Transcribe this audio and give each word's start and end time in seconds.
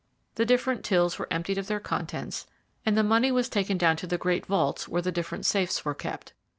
The 0.33 0.45
different 0.47 0.83
tills 0.83 1.19
were 1.19 1.27
emptied 1.29 1.59
of 1.59 1.67
their 1.67 1.79
contents, 1.79 2.47
and 2.87 2.97
the 2.97 3.03
money 3.03 3.31
was 3.31 3.49
taken 3.49 3.77
down 3.77 3.97
to 3.97 4.07
the 4.07 4.17
great 4.17 4.47
vaults 4.47 4.87
where 4.87 5.03
the 5.03 5.11
different 5.11 5.45
safes 5.45 5.85
were 5.85 5.93
kept. 5.93 6.33